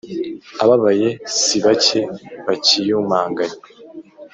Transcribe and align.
abababaye 0.61 1.09
si 1.39 1.57
bake 1.65 1.99
bakiyumanganya 2.45 3.57